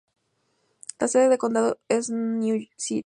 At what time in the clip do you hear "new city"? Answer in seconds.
2.09-2.99